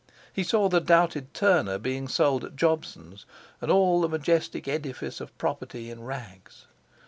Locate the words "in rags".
5.91-6.65